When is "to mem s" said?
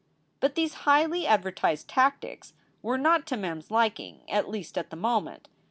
3.27-3.69